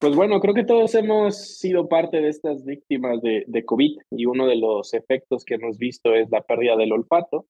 [0.00, 4.26] Pues bueno, creo que todos hemos sido parte de estas víctimas de, de COVID y
[4.26, 7.46] uno de los efectos que hemos visto es la pérdida del olfato.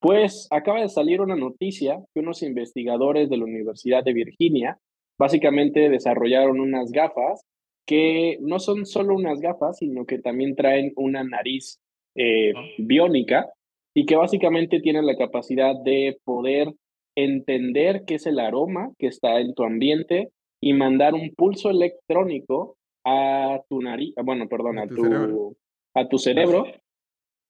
[0.00, 4.78] Pues acaba de salir una noticia que unos investigadores de la Universidad de Virginia
[5.18, 7.44] básicamente desarrollaron unas gafas
[7.86, 11.80] que no son solo unas gafas, sino que también traen una nariz
[12.14, 13.48] eh, biónica
[13.94, 16.68] y que básicamente tienen la capacidad de poder
[17.16, 20.28] entender qué es el aroma que está en tu ambiente
[20.60, 25.56] y mandar un pulso electrónico a tu nariz, bueno, perdón, a tu, cerebro,
[25.94, 26.66] a tu cerebro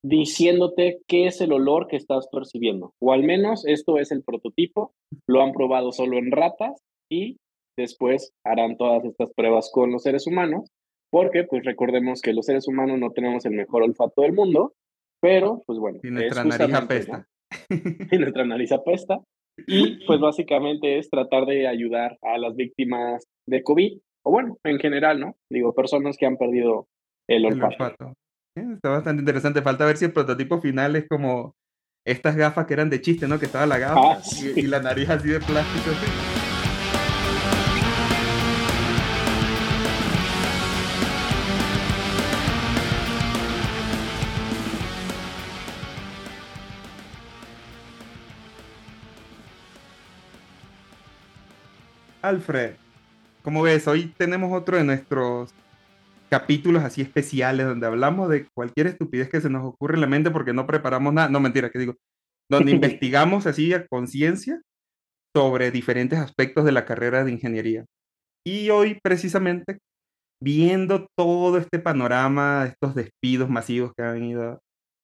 [0.05, 2.95] diciéndote qué es el olor que estás percibiendo.
[3.01, 4.93] O al menos esto es el prototipo,
[5.27, 7.39] lo han probado solo en ratas y
[7.77, 10.71] después harán todas estas pruebas con los seres humanos,
[11.11, 14.75] porque pues recordemos que los seres humanos no tenemos el mejor olfato del mundo,
[15.21, 15.99] pero pues bueno.
[16.03, 17.27] Y nuestra nariz apesta.
[18.13, 19.21] y nuestra nariz apesta.
[19.67, 24.79] Y pues básicamente es tratar de ayudar a las víctimas de COVID, o bueno, en
[24.79, 25.37] general, ¿no?
[25.51, 26.87] Digo, personas que han perdido
[27.29, 28.15] el olfato.
[28.57, 29.63] Eh, está bastante interesante.
[29.63, 31.55] Falta ver si el prototipo final es como
[32.05, 33.39] estas gafas que eran de chiste, ¿no?
[33.39, 34.21] Que estaba la gafa ah,
[34.57, 35.91] y, la nariz así de plástico.
[52.29, 52.75] Alfred,
[53.43, 53.89] ¿cómo ves?
[53.89, 55.55] Hoy tenemos otro de nuestros
[56.29, 60.31] capítulos así especiales donde hablamos de cualquier estupidez que se nos ocurre en la mente
[60.31, 61.31] porque no preparamos nada.
[61.31, 61.95] No, mentira, que digo,
[62.51, 64.61] donde investigamos así a conciencia
[65.35, 67.87] sobre diferentes aspectos de la carrera de ingeniería.
[68.47, 69.79] Y hoy precisamente
[70.43, 74.61] viendo todo este panorama, estos despidos masivos que han ido,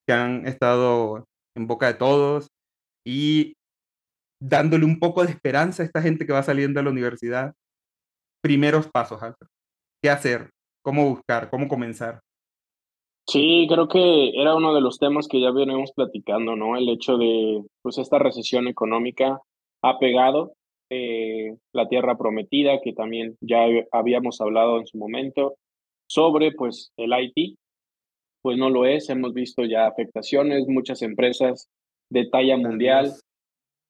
[0.07, 1.25] que han estado
[1.57, 2.49] en boca de todos
[3.07, 3.55] y
[4.47, 7.55] dándole un poco de esperanza a esta gente que va saliendo de la universidad.
[8.43, 9.21] Primeros pasos,
[10.03, 10.51] ¿Qué hacer?
[10.83, 11.49] ¿Cómo buscar?
[11.49, 12.21] ¿Cómo comenzar?
[13.27, 16.77] Sí, creo que era uno de los temas que ya venimos platicando, ¿no?
[16.77, 19.41] El hecho de, pues, esta recesión económica
[19.83, 20.53] ha pegado
[20.91, 25.55] eh, la tierra prometida, que también ya habíamos hablado en su momento,
[26.07, 27.57] sobre, pues, el IT,
[28.43, 31.71] pues no lo es, hemos visto ya afectaciones, muchas empresas
[32.11, 33.15] de talla mundial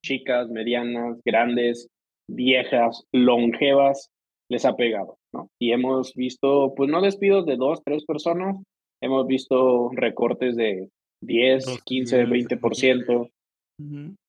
[0.05, 1.89] chicas, medianas, grandes,
[2.29, 4.11] viejas, longevas,
[4.51, 5.49] les ha pegado, ¿no?
[5.59, 8.57] Y hemos visto, pues no despidos de dos, tres personas,
[9.03, 10.89] hemos visto recortes de
[11.23, 13.31] 10, 15, 20%.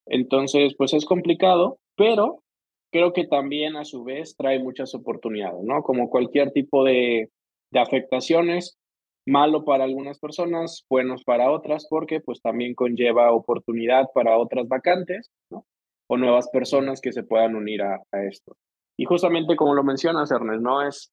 [0.08, 2.40] Entonces, pues es complicado, pero
[2.92, 5.84] creo que también a su vez trae muchas oportunidades, ¿no?
[5.84, 7.30] Como cualquier tipo de,
[7.72, 8.78] de afectaciones,
[9.26, 15.32] malo para algunas personas, buenos para otras, porque pues también conlleva oportunidad para otras vacantes,
[15.50, 15.66] ¿no?
[16.08, 18.56] O nuevas personas que se puedan unir a, esto.
[18.98, 20.88] Y justamente como lo mencionas, Ernest, ¿no?
[20.88, 21.12] Es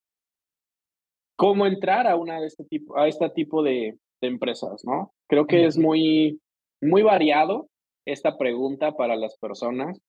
[1.36, 5.12] cómo entrar a una de este tipo, a este tipo de, de empresas, ¿no?
[5.28, 6.40] Creo que es muy,
[6.82, 7.68] muy variado
[8.06, 10.00] esta pregunta para las personas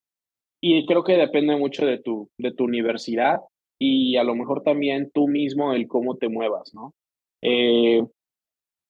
[0.61, 3.39] y creo que depende mucho de tu, de tu universidad
[3.79, 6.93] y a lo mejor también tú mismo el cómo te muevas, ¿no?
[7.43, 8.01] Eh,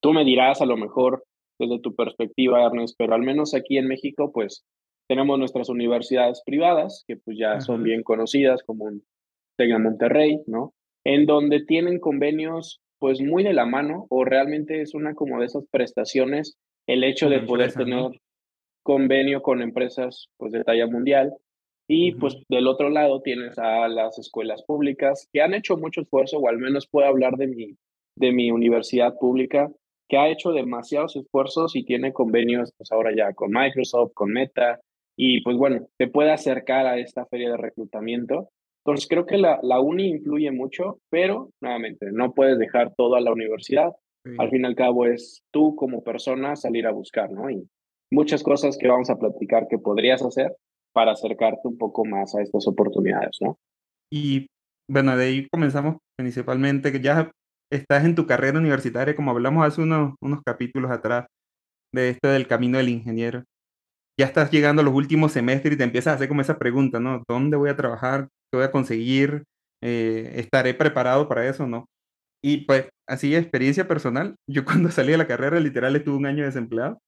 [0.00, 1.24] tú me dirás a lo mejor
[1.58, 4.64] desde tu perspectiva, Ernest, pero al menos aquí en México, pues
[5.08, 8.90] tenemos nuestras universidades privadas, que pues ya son bien conocidas como
[9.56, 10.72] Tecna Monterrey, ¿no?
[11.04, 15.46] En donde tienen convenios pues muy de la mano o realmente es una como de
[15.46, 18.12] esas prestaciones el hecho de poder tener
[18.82, 21.34] convenio con empresas pues de talla mundial.
[21.86, 26.38] Y pues del otro lado tienes a las escuelas públicas que han hecho mucho esfuerzo
[26.38, 27.76] o al menos puedo hablar de mi
[28.16, 29.70] de mi universidad pública
[30.08, 34.80] que ha hecho demasiados esfuerzos y tiene convenios, pues ahora ya con Microsoft, con Meta,
[35.16, 38.50] y pues bueno, te puede acercar a esta feria de reclutamiento.
[38.84, 43.20] Entonces creo que la, la uni influye mucho, pero nuevamente, no puedes dejar todo a
[43.20, 43.92] la universidad.
[44.38, 47.50] Al fin y al cabo es tú como persona salir a buscar, ¿no?
[47.50, 47.68] Y
[48.10, 50.56] muchas cosas que vamos a platicar que podrías hacer
[50.94, 53.58] para acercarte un poco más a estas oportunidades, ¿no?
[54.10, 54.46] Y
[54.90, 57.30] bueno, de ahí comenzamos principalmente, que ya
[57.72, 61.26] estás en tu carrera universitaria, como hablamos hace unos, unos capítulos atrás,
[61.94, 63.44] de esto del camino del ingeniero.
[64.18, 67.00] Ya estás llegando a los últimos semestres y te empiezas a hacer como esa pregunta,
[67.00, 67.22] ¿no?
[67.28, 68.28] ¿Dónde voy a trabajar?
[68.50, 69.44] ¿Qué voy a conseguir?
[69.82, 71.86] Eh, ¿Estaré preparado para eso no?
[72.42, 76.44] Y pues, así, experiencia personal, yo cuando salí de la carrera, literal, estuve un año
[76.44, 76.98] desempleado.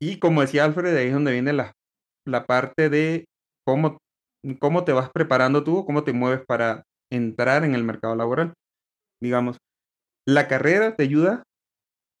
[0.00, 1.72] Y como decía Alfred, ahí es donde viene la,
[2.26, 3.26] la parte de
[3.66, 3.98] cómo,
[4.60, 8.54] cómo te vas preparando tú, cómo te mueves para entrar en el mercado laboral
[9.24, 9.58] digamos.
[10.28, 11.44] La carrera te ayuda,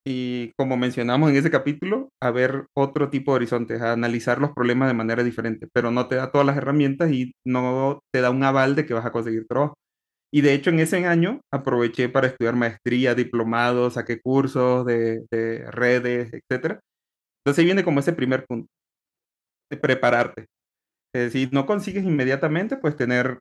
[0.06, 4.52] y como mencionamos en ese capítulo, a ver otro tipo de horizontes, a analizar los
[4.52, 8.30] problemas de manera diferente, pero no te da todas las herramientas y no te da
[8.30, 9.74] un aval de que vas a conseguir trabajo.
[10.32, 15.70] Y de hecho en ese año aproveché para estudiar maestría, diplomados, saqué cursos de, de
[15.70, 16.80] redes, etc.
[17.44, 18.68] Entonces ahí viene como ese primer punto,
[19.70, 20.46] de prepararte.
[21.14, 23.38] Es decir, no consigues inmediatamente, pues tener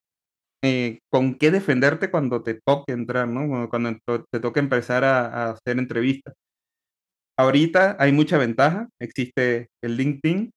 [0.63, 3.69] eh, con qué defenderte cuando te toque entrar, ¿no?
[3.69, 3.98] Cuando
[4.31, 6.33] te toque empezar a, hacer entrevistas.
[7.38, 10.51] Ahorita hay mucha ventaja, existe el LinkedIn,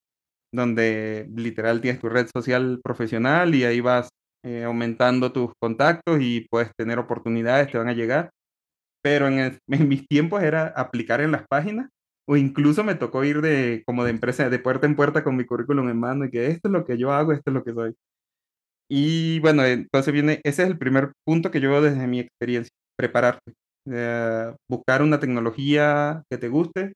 [0.52, 4.10] donde literal tienes tu red social profesional y ahí vas
[4.44, 8.30] eh, aumentando tus contactos y puedes tener oportunidades, te van a llegar.
[9.02, 11.90] Pero en, en, mis tiempos era aplicar en las páginas
[12.28, 15.46] o incluso me tocó ir de como de empresa de puerta en puerta con mi
[15.46, 17.74] currículum en mano y que esto es lo que yo hago, esto es lo que
[17.74, 17.94] soy.
[18.90, 23.52] Y bueno, entonces viene, ese es el primer punto que yo desde mi experiencia, prepararte,
[23.90, 26.92] eh, buscar una tecnología que te guste,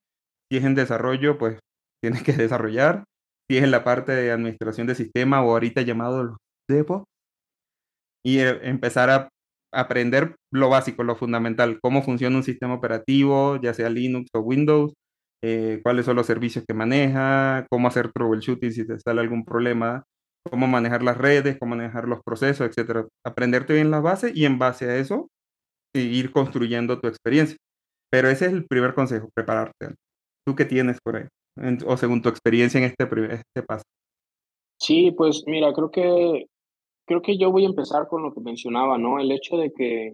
[0.49, 1.59] si es en desarrollo, pues
[2.03, 3.03] tienes que desarrollar,
[3.49, 6.37] si es en la parte de administración de sistema o ahorita llamado los
[6.69, 7.05] DevOps,
[8.23, 9.29] y eh, empezar a
[9.73, 14.93] aprender lo básico, lo fundamental, cómo funciona un sistema operativo, ya sea Linux o Windows,
[15.43, 20.03] eh, cuáles son los servicios que maneja, cómo hacer troubleshooting si te sale algún problema,
[20.49, 23.07] cómo manejar las redes, cómo manejar los procesos, etcétera.
[23.25, 25.27] Aprenderte bien las bases y en base a eso
[25.93, 27.57] ir construyendo tu experiencia.
[28.11, 29.95] Pero ese es el primer consejo, prepararte.
[30.45, 31.25] ¿Tú qué tienes por ahí?
[31.85, 33.03] o según tu experiencia en este,
[33.33, 33.83] este paso.
[34.79, 36.47] Sí, pues mira, creo que
[37.05, 39.19] creo que yo voy a empezar con lo que mencionaba, ¿no?
[39.19, 40.13] El hecho de que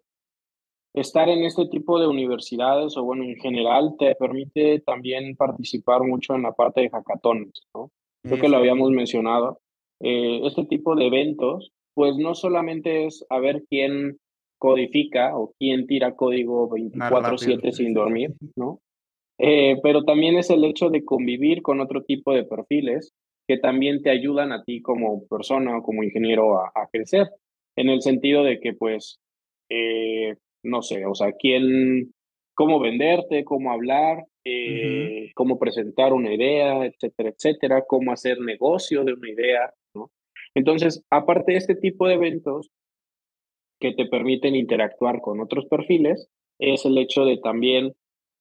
[0.94, 6.34] estar en este tipo de universidades o bueno, en general te permite también participar mucho
[6.34, 7.92] en la parte de hackatones, ¿no?
[8.24, 9.60] Creo que lo habíamos mencionado.
[10.00, 14.18] Eh, este tipo de eventos, pues no solamente es a ver quién
[14.60, 18.80] codifica o quién tira código 24/7 sin dormir, ¿no?
[19.40, 23.14] Eh, pero también es el hecho de convivir con otro tipo de perfiles
[23.48, 27.30] que también te ayudan a ti como persona o como ingeniero a, crecer,
[27.76, 29.20] en el sentido de que pues,
[29.70, 32.12] eh, no sé, o sea, quién,
[32.56, 34.26] cómo venderte, cómo hablar,
[35.36, 39.74] cómo presentar una idea, etcétera, etcétera, cómo hacer negocio de una idea,
[40.56, 42.70] entonces, aparte de este tipo de eventos
[43.80, 46.30] que te permiten interactuar con otros perfiles,
[46.60, 47.94] es el hecho de también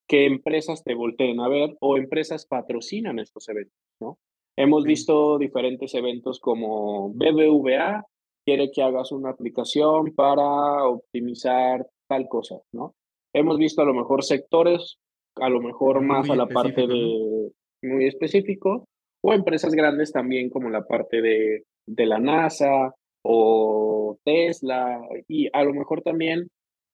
[0.08, 4.18] que empresas te volteen a ver o empresas patrocinan estos eventos, ¿no?
[4.56, 8.06] Hemos visto diferentes eventos como BBVA
[8.46, 12.94] quiere que hagas una aplicación para optimizar tal cosa, ¿no?
[13.34, 14.98] Hemos visto a lo mejor sectores,
[15.34, 17.50] a lo mejor más a la parte de
[17.82, 18.86] muy específico,
[19.26, 25.64] o empresas grandes también como la parte de de la NASA o Tesla y a
[25.64, 26.48] lo mejor también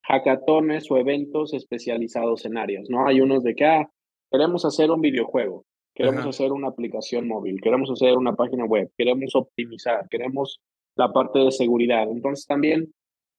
[0.04, 3.06] hackatones o eventos especializados en áreas, ¿no?
[3.06, 3.88] Hay unos de que, ah,
[4.30, 5.64] queremos hacer un videojuego,
[5.94, 10.60] queremos hacer una aplicación móvil, queremos hacer una página web, queremos optimizar, queremos
[10.96, 12.10] la parte de seguridad.
[12.10, 12.92] Entonces también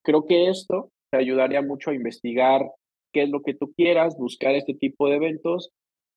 [0.03, 2.61] creo que esto te ayudaría mucho a investigar
[3.11, 5.71] qué es lo que tú quieras, buscar este tipo de eventos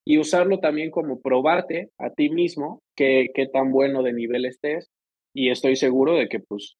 [0.06, 4.88] y usarlo también como probarte a ti mismo qué, qué tan bueno de nivel estés
[5.34, 6.76] y estoy seguro de que pues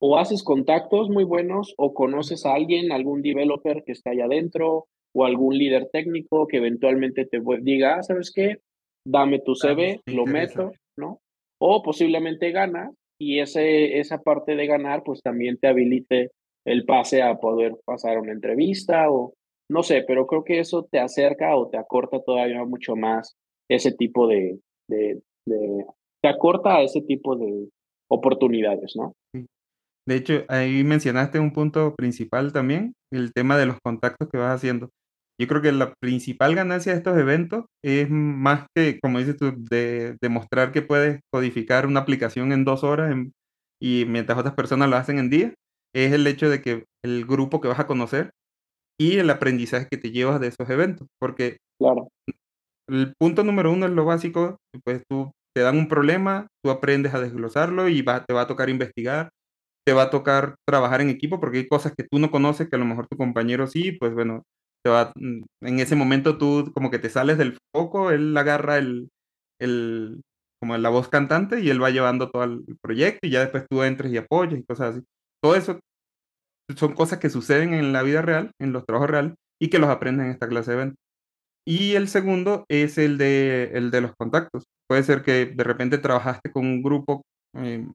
[0.00, 4.86] o haces contactos muy buenos o conoces a alguien, algún developer que está allá adentro
[5.12, 8.58] o algún líder técnico que eventualmente te diga, ah, ¿sabes qué?
[9.04, 11.20] Dame tu CV, lo meto, ¿no?
[11.60, 16.30] O posiblemente ganas y ese, esa parte de ganar pues también te habilite
[16.64, 19.34] el pase a poder pasar una entrevista o
[19.70, 23.36] no sé, pero creo que eso te acerca o te acorta todavía mucho más
[23.68, 24.58] ese tipo de,
[24.88, 27.68] te acorta a ese tipo de,
[28.10, 29.14] oportunidades, ¿no?
[30.06, 34.56] De hecho, ahí mencionaste un punto principal también, el tema de los contactos que vas
[34.56, 34.90] haciendo.
[35.40, 39.54] Yo creo que la principal ganancia de estos eventos es más que, como dices tú,
[39.56, 43.14] de demostrar que puedes codificar una aplicación en dos horas
[43.80, 45.54] y mientras otras personas lo hacen en días,
[45.94, 48.32] es el hecho de que el grupo que vas a conocer
[49.00, 51.08] y el aprendizaje que te llevas de esos eventos.
[51.18, 52.08] Porque claro.
[52.86, 57.14] el punto número uno es lo básico, pues tú te dan un problema, tú aprendes
[57.14, 59.30] a desglosarlo y va, te va a tocar investigar,
[59.86, 62.76] te va a tocar trabajar en equipo porque hay cosas que tú no conoces que
[62.76, 64.42] a lo mejor tu compañero sí, pues bueno,
[64.84, 68.76] te va, mm, en ese momento tú como que te sales del foco, él agarra
[68.76, 69.08] el,
[69.58, 70.20] el,
[70.60, 73.82] como la voz cantante y él va llevando todo el proyecto y ya después tú
[73.82, 75.06] entres y apoyas y cosas así.
[75.42, 75.80] Todo eso
[76.76, 79.90] son cosas que suceden en la vida real, en los trabajos reales y que los
[79.90, 80.98] aprendes en esta clase de eventos.
[81.66, 84.64] Y el segundo es el de, el de los contactos.
[84.88, 87.22] Puede ser que de repente trabajaste con un grupo
[87.56, 87.86] eh,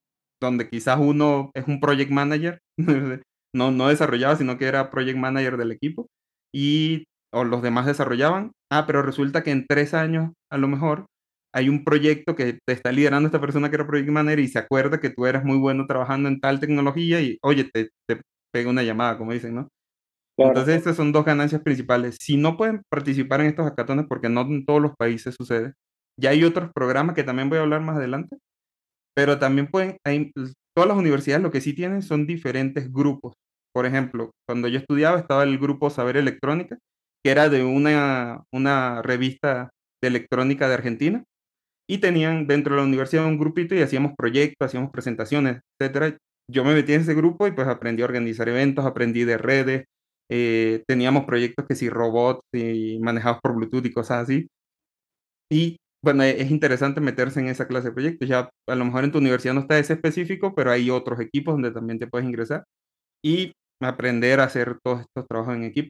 [0.42, 2.60] donde quizás uno es un project manager,
[3.54, 6.08] no, no desarrollaba, sino que era project manager del equipo,
[6.54, 8.52] y o los demás desarrollaban.
[8.72, 11.06] Ah, pero resulta que en tres años, a lo mejor,
[11.54, 14.60] hay un proyecto que te está liderando esta persona que era project manager y se
[14.60, 17.90] acuerda que tú eras muy bueno trabajando en tal tecnología y, oye, te
[18.56, 19.68] pega una llamada, como dicen, ¿no?
[20.40, 22.16] Entonces, estas son dos ganancias principales.
[22.22, 25.74] Si no pueden participar en estos hackatones, porque no en todos los países sucede,
[26.18, 28.38] ya hay otros programas que también voy a hablar más adelante,
[29.14, 30.32] pero también pueden, hay,
[30.74, 33.34] todas las universidades lo que sí tienen son diferentes grupos.
[33.74, 36.78] Por ejemplo, cuando yo estudiaba estaba el grupo Saber Electrónica,
[37.26, 39.70] que era de una, una revista
[40.02, 41.24] de electrónica de Argentina,
[41.90, 46.18] y tenían dentro de la universidad un grupito y hacíamos proyectos, hacíamos presentaciones, etcétera.
[46.48, 49.86] Yo me metí en ese grupo y pues aprendí a organizar eventos, aprendí de redes,
[50.30, 54.48] eh, teníamos proyectos que si robots y manejados por Bluetooth y cosas así.
[55.50, 58.30] Y bueno, e, es interesante meterse en esa clase de proyectos.
[58.30, 61.56] Ya a lo mejor en tu universidad no está ese específico, pero hay otros equipos
[61.56, 62.64] donde también te puedes ingresar
[63.24, 65.90] y aprender a hacer todos estos trabajos en equipo.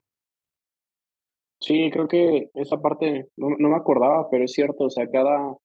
[1.60, 5.56] Sí, creo que esa parte no, no me acordaba, pero es cierto, o sea, cada,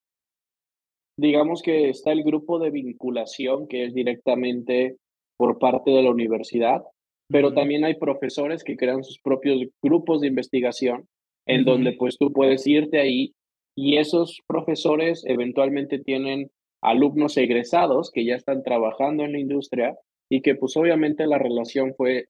[1.21, 4.97] digamos que está el grupo de vinculación que es directamente
[5.37, 6.83] por parte de la universidad,
[7.29, 11.07] pero también hay profesores que crean sus propios grupos de investigación
[11.47, 13.35] en donde pues tú puedes irte ahí
[13.77, 16.51] y esos profesores eventualmente tienen
[16.83, 19.97] alumnos egresados que ya están trabajando en la industria
[20.31, 22.29] y que pues obviamente la relación fue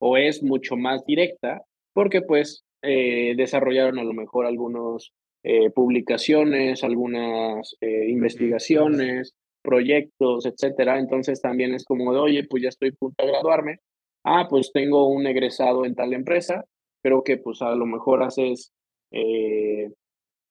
[0.00, 6.84] o es mucho más directa porque pues eh, desarrollaron a lo mejor algunos eh, publicaciones,
[6.84, 10.98] algunas eh, investigaciones, proyectos, etcétera.
[10.98, 13.78] Entonces también es como de, oye, pues ya estoy a punto de graduarme.
[14.24, 16.64] Ah, pues tengo un egresado en tal empresa,
[17.02, 18.72] pero que pues a lo mejor haces
[19.12, 19.90] eh,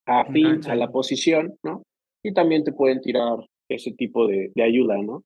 [0.05, 1.83] afín a la posición, ¿no?
[2.23, 3.37] Y también te pueden tirar
[3.69, 5.23] ese tipo de, de ayuda, ¿no?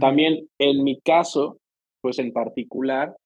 [0.00, 1.58] También en mi caso,
[2.02, 3.16] pues en particular,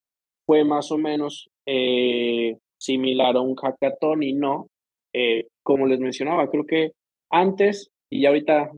[0.47, 4.67] fue más o menos eh, similar a un hackathon y no,
[5.13, 6.93] eh, como les mencionaba, creo que
[7.31, 8.71] antes y ahorita,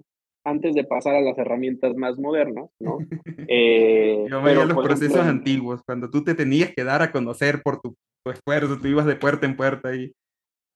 [0.45, 2.99] antes de pasar a las herramientas más modernas, ¿no?
[3.49, 7.81] Eh, Yo veía los procesos antiguos, cuando tú te tenías que dar a conocer por
[7.81, 10.13] tu, esfuerzo, tú ibas de puerta en puerta y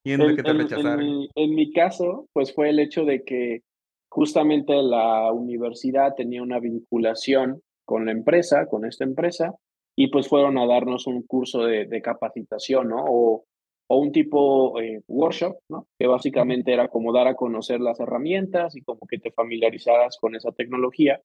[0.05, 1.01] viendo que te rechazaran.
[1.35, 3.63] En mi, caso, pues fue el hecho de que
[4.11, 9.55] justamente la universidad tenía una vinculación con la empresa, con esta empresa,
[9.97, 13.05] y pues fueron a darnos un curso de, de capacitación, ¿no?
[13.07, 13.45] O,
[13.88, 15.87] o un tipo eh, workshop, ¿no?
[15.99, 20.35] Que básicamente era como dar a conocer las herramientas y como que te familiarizaras con
[20.35, 21.21] esa tecnología.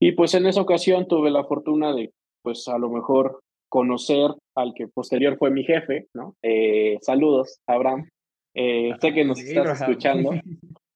[0.00, 2.12] Y pues en esa ocasión tuve la fortuna de,
[2.42, 6.34] pues a lo mejor conocer al que posterior fue mi jefe, ¿no?
[6.42, 8.08] Eh, saludos, Abraham.
[8.54, 10.30] Eh, sé que nos estás escuchando.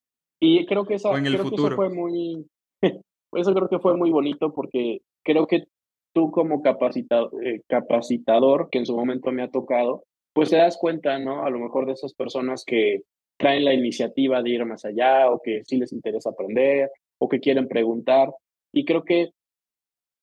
[0.40, 2.46] Y creo que, esa, creo que eso fue muy,
[3.32, 5.64] eso creo que fue muy bonito porque creo que
[6.12, 7.30] tú como capacitado,
[7.66, 10.02] capacitador, que en su momento me ha tocado,
[10.34, 11.44] pues te das cuenta, ¿no?
[11.44, 13.02] A lo mejor de esas personas que
[13.38, 17.40] traen la iniciativa de ir más allá o que sí les interesa aprender o que
[17.40, 18.28] quieren preguntar.
[18.72, 19.30] Y creo que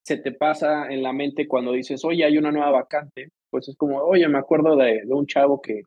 [0.06, 3.78] se te pasa en la mente cuando dices, oye, hay una nueva vacante, pues es
[3.78, 5.82] como, oye, me acuerdo de, un chavo que,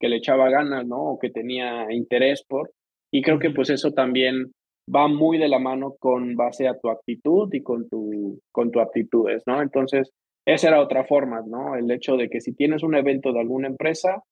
[0.00, 0.96] que le echaba ganas, ¿no?
[0.96, 2.72] O que tenía interés por.
[3.12, 4.52] Y creo que pues eso también
[4.94, 8.80] va muy de la mano con base a tu actitud y con tu, con tu
[8.80, 9.60] aptitudes, ¿no?
[9.60, 10.10] Entonces,
[10.46, 11.76] esa era otra forma, ¿no?
[11.76, 14.22] El hecho de que si tienes un evento de alguna empresa,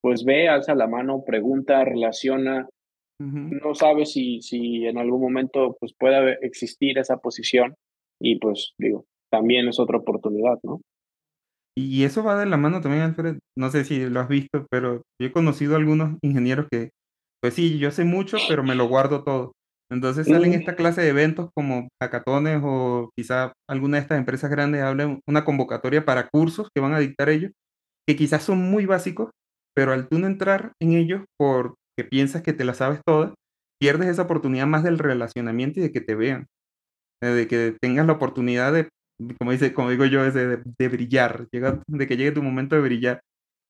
[0.00, 2.68] pues ve, alza la mano, pregunta, relaciona.
[3.18, 7.74] No sabes si, si en algún momento pues pueda existir esa posición
[8.20, 10.80] y pues digo, también es otra oportunidad, ¿no?
[11.76, 13.38] Y eso va de la mano también, Alfred.
[13.56, 16.90] No sé si lo has visto, pero yo he conocido algunos ingenieros que,
[17.40, 19.52] pues sí, yo sé mucho, pero me lo guardo todo.
[19.90, 20.54] Entonces salen mm.
[20.54, 25.44] esta clase de eventos como hackatones o quizá alguna de estas empresas grandes hablen una
[25.44, 27.52] convocatoria para cursos que van a dictar ellos,
[28.06, 29.30] que quizás son muy básicos,
[29.74, 31.74] pero al tú no entrar en ellos porque
[32.10, 33.34] piensas que te la sabes todas,
[33.80, 36.46] pierdes esa oportunidad más del relacionamiento y de que te vean,
[37.22, 38.88] eh, de que tengas la oportunidad de,
[39.38, 43.20] como, dice, como digo yo, de, de brillar, de que llegue tu momento de brillar.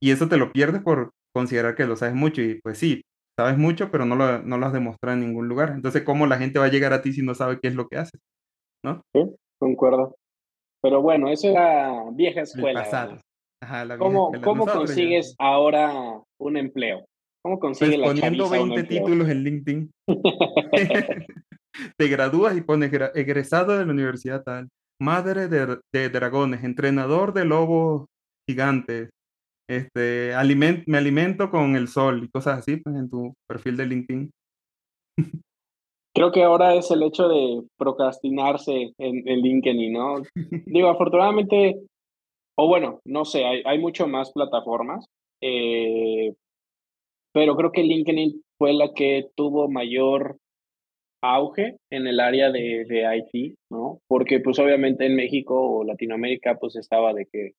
[0.00, 2.42] Y eso te lo pierdes por considerar que lo sabes mucho.
[2.42, 3.02] Y pues sí,
[3.38, 5.71] sabes mucho, pero no lo, no lo has demostrado en ningún lugar.
[5.71, 7.88] Entonces, ¿cómo la gente va a llegar a ti si no sabe qué es lo
[7.88, 8.21] que haces?
[8.85, 9.03] ¿No?
[9.14, 10.17] Sí, concuerdo.
[10.83, 12.85] Pero bueno, eso era vieja escuela.
[13.99, 17.07] ¿Cómo, ¿cómo consigues ahora un empleo?
[17.43, 19.91] ¿Cómo pues consigues pues poniendo 20 títulos en LinkedIn.
[21.99, 24.69] Te gradúas y pones egresado de la universidad tal,
[25.00, 28.07] madre de, de dragones, entrenador de lobos
[28.49, 29.11] gigantes,
[29.68, 30.33] este,
[30.87, 34.30] me alimento con el sol y cosas así, pues en tu perfil de LinkedIn.
[36.14, 40.23] Creo que ahora es el hecho de procrastinarse en, LinkedIn, ¿no?
[40.66, 41.80] Digo, afortunadamente,
[42.56, 45.06] o bueno, no sé, hay, hay mucho más plataformas,
[45.42, 46.33] eh,
[47.33, 50.37] pero creo que LinkedIn fue la que tuvo mayor
[51.21, 53.99] auge en el área de, de IT, ¿no?
[54.06, 57.54] Porque pues obviamente en México o Latinoamérica pues estaba de que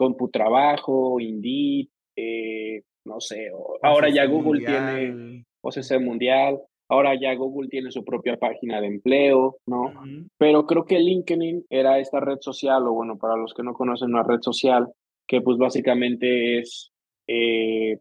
[0.00, 3.50] CompuTrabajo, Indeed, eh, no sé,
[3.82, 9.58] ahora ya Google tiene OCC Mundial, ahora ya Google tiene su propia página de empleo,
[9.66, 9.92] ¿no?
[10.38, 14.08] Pero creo que LinkedIn era esta red social, o bueno, para los que no conocen
[14.14, 14.90] una red social,
[15.28, 16.90] que pues básicamente es
[17.28, 17.98] eh,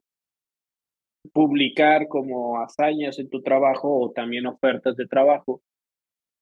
[1.34, 5.62] publicar como hazañas en tu trabajo o también ofertas de trabajo.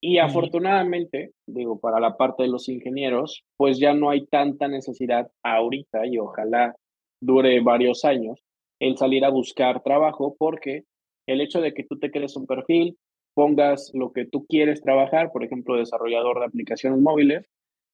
[0.01, 5.31] Y afortunadamente, digo, para la parte de los ingenieros, pues ya no hay tanta necesidad
[5.43, 6.75] ahorita y ojalá
[7.19, 8.39] dure varios años
[8.79, 10.83] el salir a buscar trabajo porque
[11.27, 12.97] el hecho de que tú te crees un perfil,
[13.33, 17.45] pongas lo que tú quieres trabajar, por ejemplo, desarrollador de aplicaciones móviles,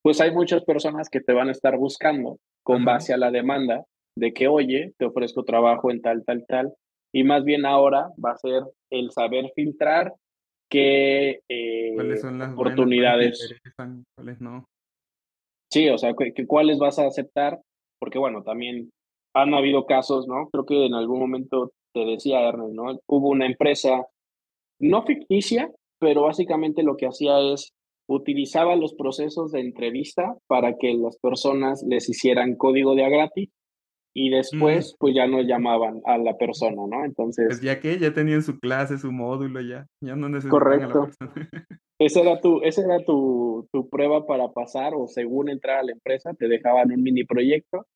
[0.01, 3.86] pues hay muchas personas que te van a estar buscando con base a la demanda
[4.15, 6.74] de que, oye, te ofrezco trabajo en tal, tal, tal,
[7.13, 10.13] y más bien ahora va a ser el saber filtrar
[10.70, 11.96] qué eh,
[12.55, 13.55] oportunidades.
[14.15, 14.65] ¿Cuáles no?
[15.72, 16.13] Sí, o sea,
[16.48, 17.60] cuáles vas a aceptar,
[18.00, 18.91] porque bueno, también
[19.34, 20.50] han habido casos, ¿no?
[20.51, 23.00] Creo que en algún momento te decía Ernest, ¿no?
[23.08, 24.05] Hubo una empresa
[24.79, 27.74] no ficticia, pero básicamente lo que hacía es
[28.08, 33.50] utilizaba los procesos de entrevista para que las personas les hicieran código de a gratis
[34.15, 36.89] y después pues ya no llamaban a la persona, ¿no?
[36.89, 37.62] Pues Entonces...
[37.62, 40.86] ya que ya tenían su clase, su módulo, ya, ya no necesitaban correcto.
[40.86, 41.50] a la persona.
[42.00, 45.93] esa era, tu, esa era tu, tu prueba para pasar o según entrar a la
[45.93, 47.88] empresa te dejaban un mini proyecto,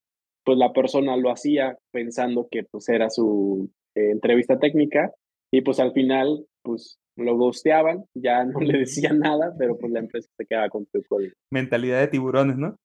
[0.44, 5.12] pues la persona lo hacía pensando que pues era su eh, entrevista técnica
[5.52, 10.00] y pues al final pues lo ghosteaban, ya no le decían nada, pero pues la
[10.00, 11.34] empresa se quedaba con tu código.
[11.52, 12.76] Mentalidad de tiburones, ¿no?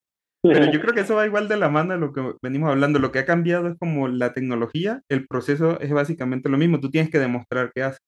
[0.43, 2.99] Pero yo creo que eso va igual de la mano de lo que venimos hablando.
[2.99, 6.79] Lo que ha cambiado es como la tecnología, el proceso es básicamente lo mismo.
[6.79, 7.99] Tú tienes que demostrar qué haces.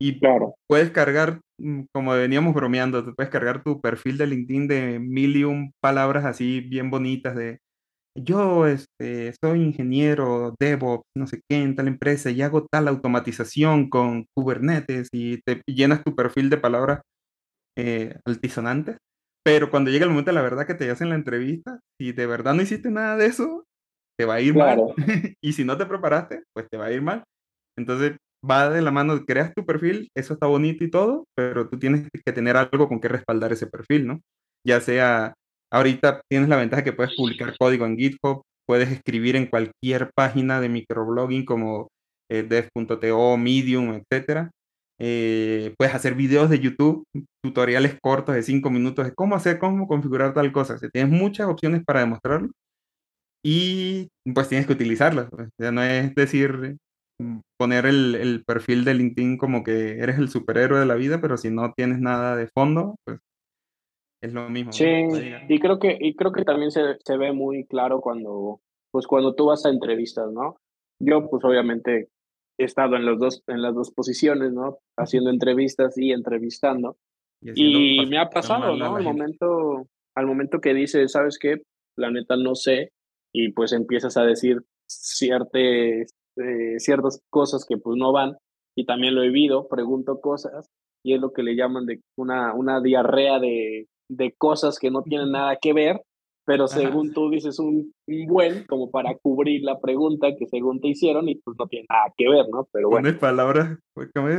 [0.00, 0.54] Y claro.
[0.68, 5.44] puedes cargar, mm, como veníamos bromeando, puedes cargar tu perfil de LinkedIn de mil y
[5.44, 7.58] un palabras así bien bonitas de
[8.16, 13.90] yo este, soy ingeniero DevOps, no sé qué, en tal empresa y hago tal automatización
[13.90, 17.00] con Kubernetes y te llenas tu perfil de palabras
[17.76, 18.98] eh, altisonantes
[19.44, 22.26] pero cuando llega el momento de la verdad que te hacen la entrevista, si de
[22.26, 23.64] verdad no hiciste nada de eso,
[24.18, 24.80] te va a ir mal.
[25.42, 27.24] y si no te preparaste, pues te va a ir mal.
[27.76, 28.16] Entonces,
[28.48, 32.08] va de la mano, creas tu perfil, eso está bonito y todo, pero tú tienes
[32.24, 34.20] que tener algo con que respaldar ese perfil, ¿no?
[34.66, 35.34] Ya sea,
[35.72, 40.60] ahorita tienes la ventaja que puedes publicar código en GitHub, puedes escribir en cualquier página
[40.60, 41.88] de microblogging como
[42.30, 44.50] eh, dev.to, Medium, etcétera.
[44.98, 47.04] Eh, puedes hacer videos de YouTube,
[47.42, 50.78] tutoriales cortos de 5 minutos de cómo hacer, cómo configurar tal cosa.
[50.92, 52.50] tienes muchas opciones para demostrarlo
[53.44, 55.28] y pues tienes que utilizarlas.
[55.30, 55.50] Pues.
[55.60, 56.76] Ya no es decir,
[57.20, 61.20] mm, poner el, el, perfil de LinkedIn como que eres el superhéroe de la vida,
[61.20, 63.18] pero si no tienes nada de fondo, pues
[64.22, 64.72] es lo mismo.
[64.72, 64.86] Sí,
[65.48, 69.34] y creo que, y creo que también se, se ve muy claro cuando, pues cuando
[69.34, 70.56] tú vas a entrevistas, ¿no?
[70.98, 72.08] Yo, pues obviamente
[72.58, 74.78] he estado en, los dos, en las dos posiciones, ¿no?
[74.96, 76.96] Haciendo entrevistas y entrevistando.
[77.42, 78.96] Y, me ha pasado, ¿no?
[78.96, 81.62] Al momento, al momento que dices, ¿sabes qué?
[81.96, 82.92] La neta no sé,
[83.32, 88.36] y pues empiezas a decir ciertas, eh, ciertas cosas que pues no van,
[88.76, 90.68] y también lo he vivido, pregunto cosas,
[91.04, 95.02] y es lo que le llaman de una, una diarrea de, de cosas que no
[95.02, 96.00] tienen nada que ver,
[96.46, 97.92] pero según tú dices un,
[98.28, 102.12] buen como para cubrir la pregunta que según te hicieron y pues no tiene nada
[102.16, 102.68] que ver, ¿no?
[102.72, 103.06] Pero bueno.
[103.06, 103.78] Pones palabras,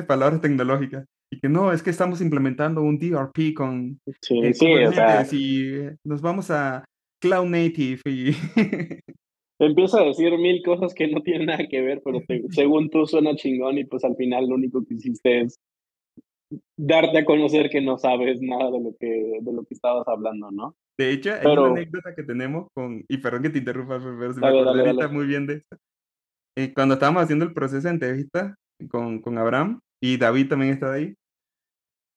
[0.08, 1.06] palabras tecnológicas.
[1.32, 5.26] Y que no, es que estamos implementando un DRP con sí, eh, sí, o sea,
[5.32, 6.86] y nos vamos a
[7.20, 8.32] Cloud Native y...
[9.58, 13.36] Empieza a decir mil cosas que no tienen nada que ver, pero según tú suena
[13.36, 15.58] chingón y pues al final lo único que hiciste es
[16.78, 20.52] darte a conocer que no sabes nada de lo que, de lo que estabas hablando,
[20.52, 20.76] ¿no?
[20.98, 24.40] De hecho, hay una anécdota que tenemos con, y perdón que te interrumpa, pero se
[24.40, 25.78] me acordé muy bien de esto.
[26.58, 28.56] Eh, cuando estábamos haciendo el proceso de entrevista
[28.90, 31.16] con, con Abraham, y David también estaba ahí,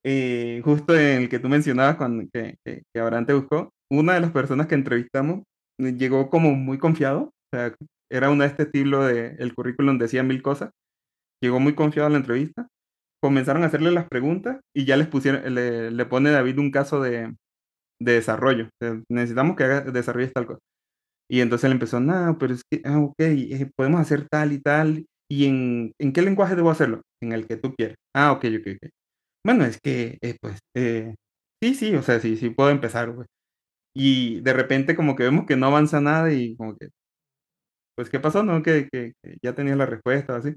[0.04, 4.20] eh, justo en el que tú mencionabas cuando, que, que, Abraham te buscó, una de
[4.20, 5.42] las personas que entrevistamos
[5.80, 7.74] eh, llegó como muy confiado, o sea,
[8.10, 10.70] era una de este estilo de, el currículum decía mil cosas,
[11.42, 12.68] llegó muy confiado a la entrevista,
[13.22, 17.00] comenzaron a hacerle las preguntas y ya les pusieron, le, le pone David un caso
[17.00, 17.34] de,
[18.00, 18.68] de desarrollo.
[19.10, 20.60] necesitamos que haga, desarrolles tal cosa.
[21.30, 24.60] Y entonces él empezó, no, pero es que, ah, ok, eh, podemos hacer tal y
[24.60, 25.06] tal.
[25.30, 27.02] ¿Y en, en, qué lenguaje debo hacerlo?
[27.22, 27.96] En el que tú quieras.
[28.14, 28.90] Ah, ok, ok, ok.
[29.44, 31.14] Bueno, es que, eh, pues, eh,
[31.62, 33.14] sí, sí, o sea, sí, sí puedo empezar,
[33.94, 36.88] Y de repente como que vemos que no avanza nada y como que,
[37.96, 38.42] pues, ¿qué pasó?
[38.42, 38.62] ¿No?
[38.62, 40.54] Que, que, ya tenía la respuesta, así.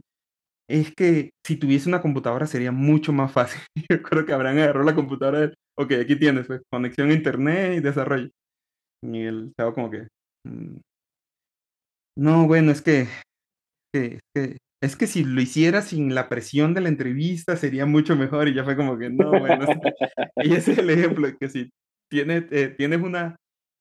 [0.79, 3.61] Es que si tuviese una computadora sería mucho más fácil.
[3.89, 7.77] Yo creo que habrán agarrado la computadora de, ok, aquí tienes, pues, conexión a internet
[7.77, 8.29] y desarrollo.
[9.03, 10.07] Y él estaba como que,
[10.45, 10.77] mm,
[12.17, 13.07] no, bueno, es que,
[13.93, 18.15] que, que, es que si lo hiciera sin la presión de la entrevista sería mucho
[18.15, 18.47] mejor.
[18.47, 19.65] Y ya fue como que, no, bueno,
[20.37, 21.69] y ese es el ejemplo, que si
[22.09, 23.35] tienes, eh, tienes una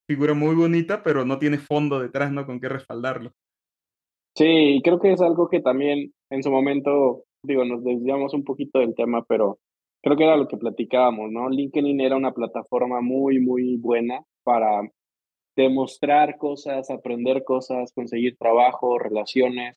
[0.09, 2.47] figura muy bonita, pero no tienes fondo detrás, ¿no?
[2.47, 3.33] Con qué respaldarlo.
[4.37, 8.79] Sí, creo que es algo que también en su momento, digo, nos desviamos un poquito
[8.79, 9.59] del tema, pero
[10.03, 11.49] creo que era lo que platicábamos, ¿no?
[11.51, 14.83] LinkedIn era una plataforma muy, muy buena para
[15.57, 19.77] demostrar cosas, aprender cosas, conseguir trabajo, relaciones,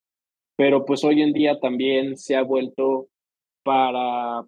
[0.56, 3.08] pero pues hoy en día también se ha vuelto
[3.64, 4.44] para,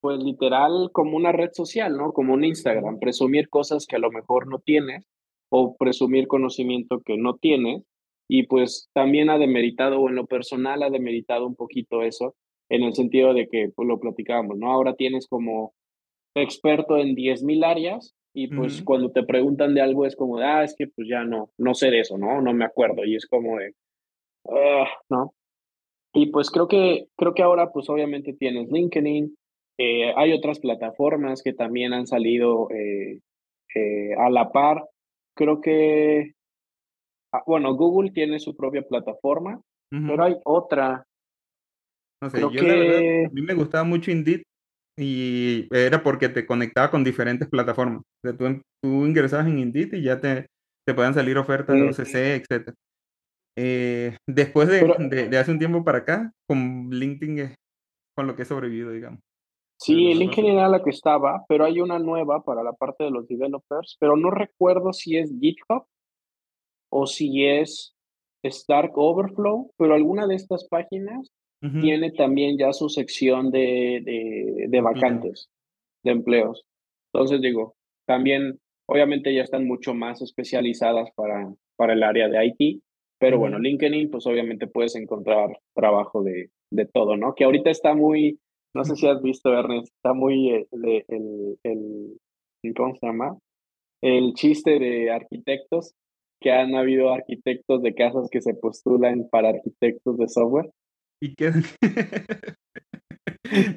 [0.00, 2.12] pues literal, como una red social, ¿no?
[2.12, 5.06] Como un Instagram, presumir cosas que a lo mejor no tienes
[5.50, 7.82] o presumir conocimiento que no tienes
[8.28, 12.34] y pues también ha demeritado, o en lo personal ha demeritado un poquito eso,
[12.68, 14.72] en el sentido de que pues, lo platicábamos, ¿no?
[14.72, 15.74] Ahora tienes como
[16.34, 20.64] experto en 10.000 áreas y pues cuando te preguntan de algo es como de, ah,
[20.64, 22.40] es que pues ya no, no sé de eso, ¿no?
[22.40, 23.74] No me acuerdo y es como de,
[24.48, 25.34] ah, ¿no?
[26.14, 29.36] Y pues creo que, creo que ahora pues obviamente tienes LinkedIn,
[29.78, 33.20] eh, hay otras plataformas que también han salido eh,
[33.74, 34.84] eh, a la par.
[35.34, 36.34] Creo que
[37.46, 41.04] bueno, Google tiene su propia plataforma, pero hay otra.
[42.22, 44.42] No sé, yo la verdad, a mí me gustaba mucho Indeed
[44.98, 48.00] y era porque te conectaba con diferentes plataformas.
[48.00, 50.46] O sea, tú, tú ingresabas en Indeed y ya te,
[50.86, 52.74] te puedan salir ofertas de OCC, etc.
[53.56, 57.54] Eh, después de, de, hace un tiempo para acá, con LinkedIn es
[58.16, 59.20] con lo que he sobrevivido, digamos.
[59.78, 63.26] Sí, LinkedIn era la que estaba, pero hay una nueva para la parte de los
[63.26, 65.86] developers, pero no recuerdo si es GitHub
[66.92, 67.94] o si es
[68.42, 71.32] Stark Overflow, pero alguna de estas páginas
[71.80, 74.02] tiene también ya su sección de,
[74.68, 75.48] de, vacantes,
[76.02, 76.64] de empleos.
[77.12, 82.82] Entonces digo, también obviamente ya están mucho más especializadas para, para el área de IT,
[83.20, 87.36] pero bueno, LinkedIn, pues obviamente puedes encontrar trabajo de, de, todo, ¿no?
[87.36, 88.40] Que ahorita está muy,
[88.74, 90.66] no sé si has visto, Ernest, está muy eh,
[91.06, 93.38] el, el, ¿cómo se llama?
[94.02, 95.94] El chiste de arquitectos
[96.42, 100.70] que han habido arquitectos de casas que se postulan para arquitectos de software.
[101.22, 101.52] Y qué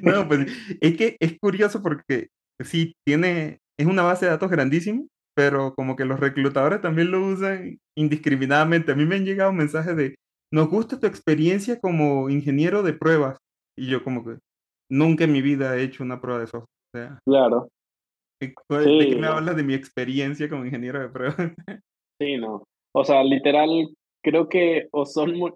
[0.01, 0.47] no, pues
[0.81, 5.03] es que es curioso porque sí, tiene, es una base de datos grandísima,
[5.35, 8.91] pero como que los reclutadores también lo usan indiscriminadamente.
[8.91, 10.15] A mí me han llegado mensajes de,
[10.51, 13.37] nos gusta tu experiencia como ingeniero de pruebas.
[13.77, 14.37] Y yo como que
[14.89, 16.67] nunca en mi vida he hecho una prueba de software.
[16.95, 17.67] sea, claro.
[18.41, 18.53] ¿De,
[19.09, 21.37] qué me hablas de mi experiencia como ingeniero de pruebas?
[22.19, 22.63] Sí, no.
[22.93, 23.89] O sea, literal,
[24.23, 25.51] creo que o son muy...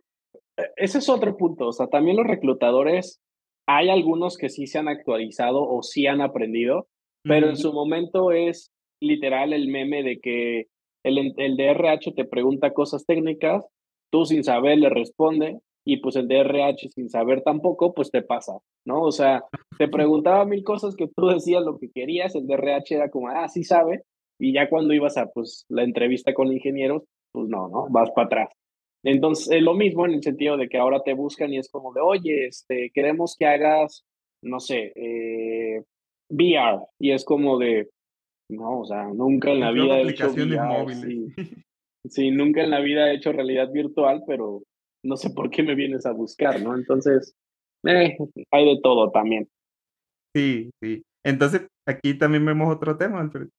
[0.58, 1.68] E, ese es otro punto.
[1.68, 3.22] O sea, también los reclutadores,
[3.68, 6.88] hay algunos que sí se han actualizado o sí han aprendido,
[7.24, 10.68] pero en su momento es literal el meme de que
[11.04, 13.66] el, el DRH te pregunta cosas técnicas,
[14.12, 18.54] tú sin saber le responde y pues el DRH sin saber tampoco, pues te pasa,
[18.86, 19.02] ¿no?
[19.02, 19.44] O sea,
[19.78, 23.48] te preguntaba mil cosas que tú decías lo que querías, el DRH era como, ah,
[23.48, 24.04] sí sabe,
[24.40, 27.88] y ya cuando ibas a pues la entrevista con ingenieros, pues no, ¿no?
[27.90, 28.50] Vas para atrás.
[29.04, 31.94] Entonces, es lo mismo en el sentido de que ahora te buscan y es como
[31.94, 34.06] de, oye, este, queremos que hagas,
[34.42, 35.84] no sé, eh,
[36.30, 36.86] VR.
[37.00, 37.90] Y es como de,
[38.50, 40.94] no, o sea, nunca en la vida he hecho VR.
[42.08, 42.32] Sí.
[42.32, 44.64] nunca en la vida he hecho realidad virtual, pero
[45.04, 46.74] no sé por qué me vienes a buscar, ¿no?
[46.74, 47.36] Entonces,
[47.86, 48.18] eh,
[48.52, 49.50] hay de todo también.
[50.34, 51.04] Sí, sí.
[51.26, 53.50] Entonces, aquí también vemos otro tema, Alfred.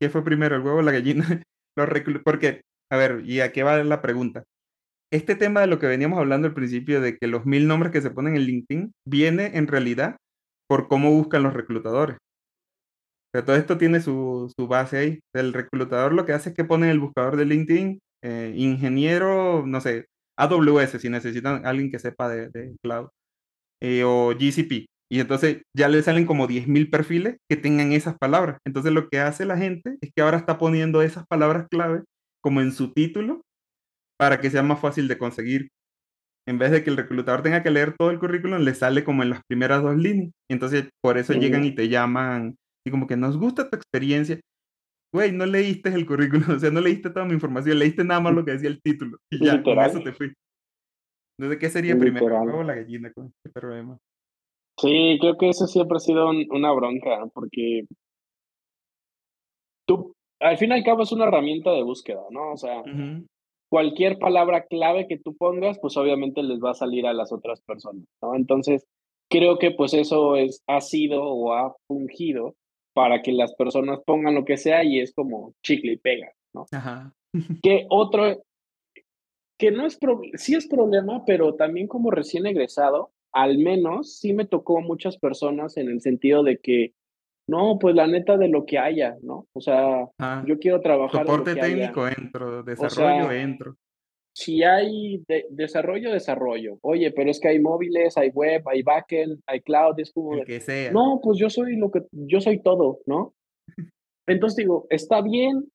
[0.00, 1.42] ¿Qué fue primero, el huevo o la gallina?
[2.24, 4.44] Porque, a ver, ¿y a qué va la pregunta?
[5.12, 8.02] Este tema de lo que veníamos hablando al principio, de que los mil nombres que
[8.02, 10.16] se ponen en LinkedIn, viene en realidad
[10.68, 12.18] por cómo buscan los reclutadores.
[13.32, 15.20] Todo esto tiene su, base ahí.
[15.34, 19.64] El reclutador lo que hace es que pone en el buscador de LinkedIn eh, ingeniero,
[19.66, 23.08] no sé, AWS, si necesitan alguien que sepa de, cloud,
[23.80, 24.86] eh, o GCP.
[25.10, 28.58] Y entonces ya le salen como 10.000 perfiles que tengan esas palabras.
[28.66, 32.02] Entonces lo que hace la gente es que ahora está poniendo esas palabras clave
[32.42, 33.40] como en su título
[34.18, 35.68] para que sea más fácil de conseguir.
[36.46, 39.22] En vez de que el reclutador tenga que leer todo el currículum, le sale como
[39.22, 40.30] en las primeras dos líneas.
[40.50, 44.40] Entonces por eso llegan y te llaman y como que nos gusta tu experiencia.
[45.14, 48.34] Güey, no leíste el currículum, o sea, no leíste toda mi información, leíste nada más
[48.34, 49.18] lo que decía el título.
[49.30, 50.34] Y ya, con eso te fui.
[51.38, 52.60] Entonces, ¿qué sería primero?
[52.60, 53.96] ¿El la gallina con este problema?
[54.78, 57.84] Sí, creo que eso siempre ha sido una bronca, porque
[59.86, 62.52] tú, al fin y al cabo, es una herramienta de búsqueda, ¿no?
[62.52, 62.82] O sea,
[63.70, 67.60] cualquier palabra clave que tú pongas, pues obviamente les va a salir a las otras
[67.62, 68.36] personas, ¿no?
[68.36, 68.84] Entonces,
[69.28, 72.54] creo que pues eso es, ha sido o ha fungido
[72.94, 76.66] para que las personas pongan lo que sea y es como chicle y pega, ¿no?
[76.72, 77.12] Ajá.
[77.62, 78.42] Que otro,
[79.58, 79.98] que no es,
[80.34, 83.10] sí es problema, pero también como recién egresado,
[83.42, 86.92] al menos sí me tocó muchas personas en el sentido de que,
[87.48, 89.46] no, pues la neta de lo que haya, ¿no?
[89.52, 91.62] O sea, Ah, yo quiero trabajar lo soporte haya.
[91.62, 93.76] técnico entro, O desarrollo sea, entro,
[94.34, 96.78] si hay de- desarrollo, desarrollo.
[96.82, 100.44] Oye, pero es que hay móviles, hay web, hay backend, hay cloud, es como el
[100.44, 100.92] que sea.
[100.92, 103.34] no, pues yo soy lo que, yo soy todo, ¿no?
[104.26, 105.70] Entonces digo, está bien,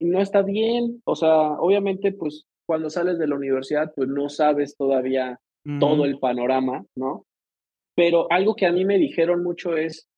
[0.00, 4.28] y no está bien, o sea, obviamente, pues cuando sales de la universidad, pues no
[4.28, 5.40] sabes todavía
[5.78, 7.24] todo el panorama, ¿no?
[7.94, 10.08] Pero algo que a mí me dijeron mucho es,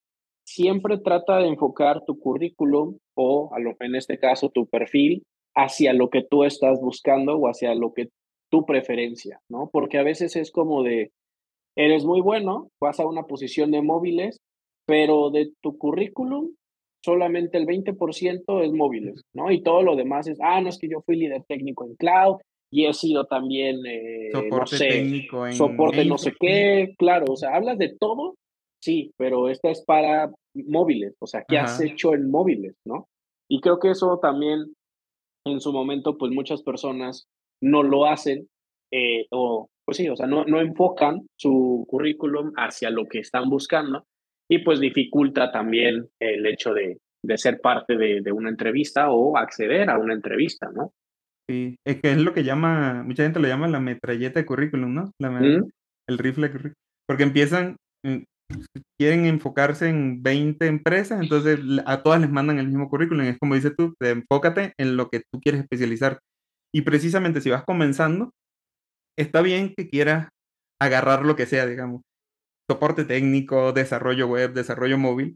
[0.47, 5.23] siempre trata de enfocar tu currículum o, en este caso, tu perfil
[5.57, 8.09] hacia lo que tú estás buscando o hacia lo que
[8.51, 9.71] tu preferencia, ¿no?
[9.73, 11.11] Porque a veces es como de,
[11.77, 14.39] eres muy bueno, vas a una posición de móviles,
[14.87, 16.51] pero de tu currículum
[17.05, 19.51] solamente el 20% es móviles, ¿no?
[19.51, 22.37] Y todo lo demás es, ah, no es que yo fui líder técnico en cloud
[22.71, 27.27] y he sido también, eh, no soporte sé, técnico en soporte no sé qué, claro,
[27.29, 28.37] o sea, hablas de todo,
[28.81, 31.85] sí, pero esta es para móviles, o sea, ¿qué has Ajá.
[31.85, 33.09] hecho en móviles, no?
[33.49, 34.73] Y creo que eso también
[35.47, 37.27] en su momento, pues muchas personas
[37.61, 38.47] no lo hacen
[38.93, 43.49] eh, o, pues sí, o sea, no, no enfocan su currículum hacia lo que están
[43.49, 44.05] buscando
[44.49, 49.37] y pues dificulta también el hecho de, de ser parte de, de, una entrevista o
[49.37, 50.93] acceder a una entrevista, ¿no?
[51.51, 54.95] Sí, es que es lo que llama, mucha gente lo llama la metralleta de currículum,
[54.95, 55.11] ¿no?
[55.19, 55.69] La, ¿Mm?
[56.09, 56.75] el rifle de currículum.
[57.09, 58.19] Porque empiezan, mm,
[58.97, 63.27] quieren enfocarse en 20 empresas, entonces a todas les mandan el mismo currículum.
[63.27, 66.21] Es como dices tú, enfócate en lo que tú quieres especializar.
[66.73, 68.31] Y precisamente si vas comenzando,
[69.19, 70.29] está bien que quieras
[70.81, 72.03] agarrar lo que sea, digamos,
[72.71, 75.35] soporte técnico, desarrollo web, desarrollo móvil,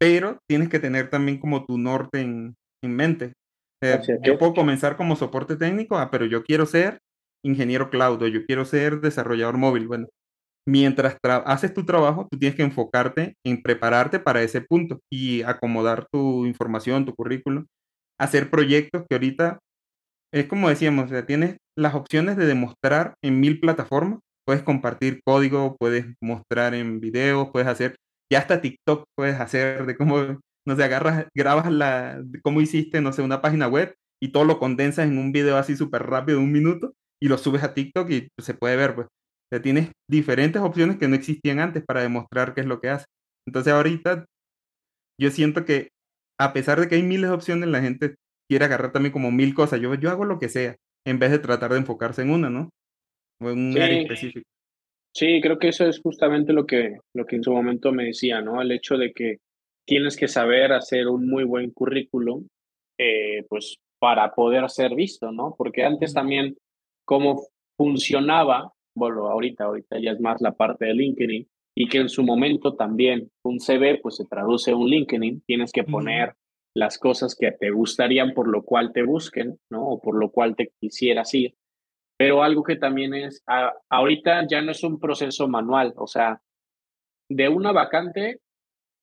[0.00, 3.34] pero tienes que tener también como tu norte en, en mente.
[3.82, 6.98] Eh, yo puedo comenzar como soporte técnico, ah, pero yo quiero ser
[7.44, 9.86] ingeniero cloud o yo quiero ser desarrollador móvil.
[9.86, 10.08] Bueno,
[10.66, 16.06] mientras haces tu trabajo, tú tienes que enfocarte en prepararte para ese punto y acomodar
[16.10, 17.66] tu información, tu currículum,
[18.18, 19.58] hacer proyectos que ahorita
[20.34, 24.18] es como decíamos, o sea, tienes las opciones de demostrar en mil plataformas.
[24.44, 27.94] Puedes compartir código, puedes mostrar en videos, puedes hacer,
[28.30, 33.12] ya hasta TikTok puedes hacer de cómo, no sé, agarras, grabas la, cómo hiciste, no
[33.12, 36.52] sé, una página web y todo lo condensas en un video así súper rápido, un
[36.52, 39.06] minuto, y lo subes a TikTok y se puede ver, pues.
[39.06, 42.88] O sea, tienes diferentes opciones que no existían antes para demostrar qué es lo que
[42.88, 43.06] haces.
[43.46, 44.24] Entonces ahorita
[45.20, 45.88] yo siento que
[46.40, 48.16] a pesar de que hay miles de opciones, la gente
[48.48, 49.80] quiere agarrar también como mil cosas.
[49.80, 52.70] Yo, yo hago lo que sea, en vez de tratar de enfocarse en una, ¿no?
[53.40, 54.48] O en un sí, área específica.
[55.14, 58.40] Sí, creo que eso es justamente lo que, lo que en su momento me decía,
[58.40, 58.60] ¿no?
[58.60, 59.38] El hecho de que
[59.86, 62.46] tienes que saber hacer un muy buen currículum,
[62.98, 65.54] eh, pues para poder ser visto, ¿no?
[65.56, 66.56] Porque antes también,
[67.06, 72.08] cómo funcionaba, bueno, ahorita, ahorita ya es más la parte de LinkedIn, y que en
[72.08, 76.32] su momento también un CV, pues se traduce a un LinkedIn, tienes que poner uh
[76.32, 76.36] -huh.
[76.76, 79.88] las cosas que te gustarían por lo cual te busquen, ¿no?
[79.88, 81.54] O por lo cual te quisieras ir.
[82.16, 86.40] Pero algo que también es, a, ahorita ya no es un proceso manual, o sea,
[87.28, 88.40] de una vacante,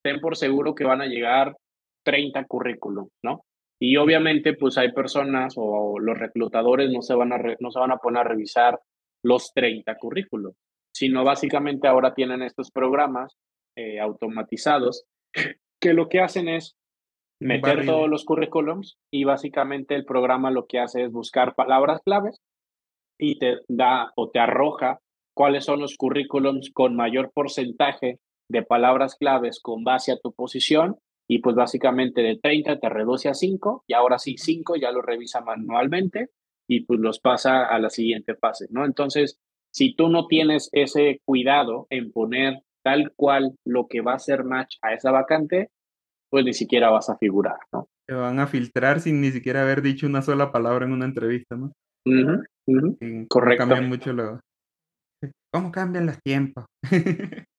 [0.03, 1.55] ten por seguro que van a llegar
[2.03, 3.45] 30 currículum, ¿no?
[3.79, 7.79] Y obviamente, pues hay personas o los reclutadores no se van a, re, no se
[7.79, 8.79] van a poner a revisar
[9.23, 10.53] los 30 currículum,
[10.93, 13.35] sino básicamente ahora tienen estos programas
[13.75, 15.05] eh, automatizados
[15.79, 16.75] que lo que hacen es
[17.39, 22.39] meter todos los currículums y básicamente el programa lo que hace es buscar palabras claves
[23.19, 24.99] y te da o te arroja
[25.33, 28.19] cuáles son los currículums con mayor porcentaje
[28.51, 33.29] de palabras claves con base a tu posición y pues básicamente de 30 te reduce
[33.29, 36.29] a 5 y ahora sí 5 ya lo revisa manualmente
[36.67, 38.85] y pues los pasa a la siguiente fase, ¿no?
[38.85, 39.39] Entonces,
[39.73, 44.43] si tú no tienes ese cuidado en poner tal cual lo que va a ser
[44.43, 45.69] match a esa vacante,
[46.29, 47.87] pues ni siquiera vas a figurar, ¿no?
[48.07, 51.55] Te van a filtrar sin ni siquiera haber dicho una sola palabra en una entrevista,
[51.55, 51.71] ¿no?
[52.05, 53.27] Uh -huh, uh -huh.
[53.29, 53.61] Correcto.
[53.61, 54.39] Cambian mucho lo...
[55.53, 56.65] ¿Cómo cambian los tiempos?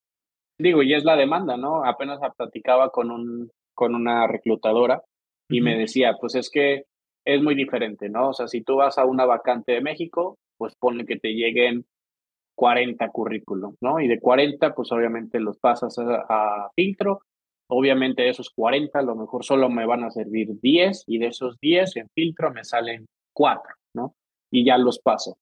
[0.59, 1.85] Digo, y es la demanda, ¿no?
[1.85, 5.03] Apenas platicaba con, un, con una reclutadora
[5.49, 5.65] y uh -huh.
[5.65, 6.85] me decía, pues es que
[7.25, 8.31] es muy diferente, ¿no?
[8.31, 11.85] O sea, si tú vas a una vacante de México, pues pone que te lleguen
[12.57, 14.01] 40 currículum, ¿no?
[14.01, 17.21] Y de 40, pues obviamente los pasas a, a, filtro.
[17.69, 21.29] Obviamente de esos 40, a lo mejor solo me van a servir 10 y de
[21.29, 23.63] esos 10 en filtro me salen 4,
[23.95, 24.15] ¿no?
[24.53, 25.39] y ya los paso.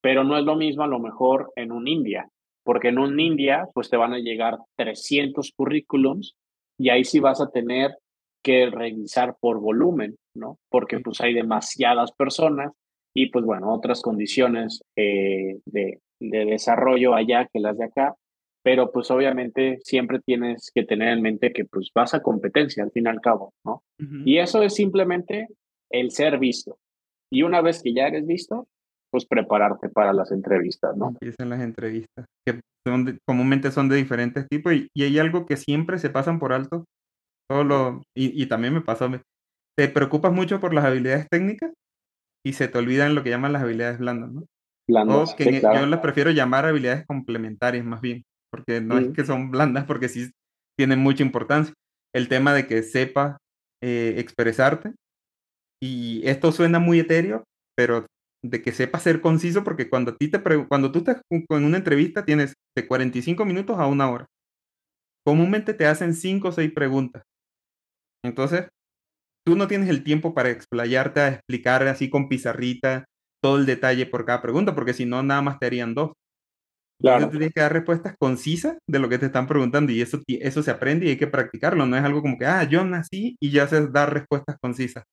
[0.00, 2.28] Pero no es lo mismo a lo mejor en un India,
[2.64, 6.36] porque en un India pues te van a llegar 300 currículums
[6.78, 7.96] y ahí sí vas a tener
[8.42, 10.58] que revisar por volumen, ¿no?
[10.68, 12.72] Porque pues hay demasiadas personas
[13.14, 18.14] y pues bueno, otras condiciones eh, de, de desarrollo allá que las de acá,
[18.62, 22.90] pero pues obviamente siempre tienes que tener en mente que pues vas a competencia al
[22.90, 23.82] fin y al cabo, ¿no?
[24.24, 25.48] Y eso es simplemente
[25.90, 26.78] el ser visto.
[27.30, 28.66] Y una vez que ya eres visto,
[29.14, 31.10] pues prepararte para las entrevistas, ¿no?
[31.10, 35.56] Empiezan las entrevistas, que son comúnmente son de diferentes tipos y, y, hay algo que
[35.56, 36.84] siempre se pasan por alto.
[38.16, 39.08] Y, y también me pasó,
[39.78, 41.70] te preocupas mucho por las habilidades técnicas
[42.44, 44.46] y se te olvidan lo que llaman las habilidades blandas, ¿no?
[44.88, 49.52] Blandas, que yo las prefiero llamar habilidades complementarias más bien, porque no es que son
[49.52, 50.32] blandas, porque sí
[50.76, 51.72] tienen mucha importancia.
[52.12, 53.38] El tema de que sepa
[53.80, 54.92] eh, expresarte,
[55.80, 57.44] y esto suena muy etéreo,
[57.76, 58.06] pero
[58.44, 61.78] de que sepa ser conciso, porque cuando, a ti te cuando tú estás con una
[61.78, 64.26] entrevista tienes de 45 minutos a una hora.
[65.24, 67.22] Comúnmente te hacen 5 o 6 preguntas.
[68.22, 68.68] Entonces,
[69.46, 73.06] tú no tienes el tiempo para explayarte a explicar así con pizarrita
[73.42, 76.12] todo el detalle por cada pregunta, porque si no, nada más te harían dos.
[77.00, 77.28] Claro.
[77.28, 80.70] tienes que dar respuestas concisas de lo que te están preguntando y eso, eso se
[80.70, 81.84] aprende y hay que practicarlo.
[81.86, 85.04] No es algo como que, ah, yo nací y ya sé dar respuestas concisas.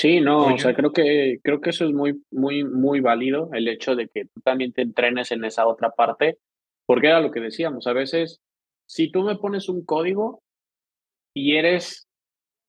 [0.00, 3.68] Sí, no, o sea, creo que, creo que eso es muy, muy, muy válido, el
[3.68, 6.38] hecho de que tú también te entrenes en esa otra parte,
[6.86, 8.40] porque era lo que decíamos, a veces,
[8.88, 10.42] si tú me pones un código
[11.36, 12.08] y eres,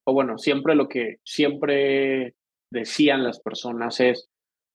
[0.06, 2.36] o bueno, siempre lo que siempre
[2.70, 4.28] decían las personas es,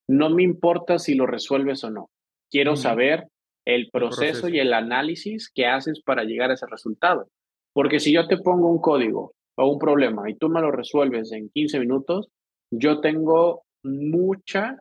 [0.09, 2.09] no me importa si lo resuelves o no,
[2.51, 3.29] quiero saber
[3.67, 7.29] el proceso, y el análisis que haces para llegar a ese resultado.
[7.75, 11.33] Porque si yo te pongo un código o un problema y tú me lo resuelves
[11.33, 12.31] en 15 minutos,
[12.79, 14.79] yo tengo mucha,